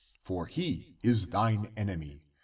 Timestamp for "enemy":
1.77-2.25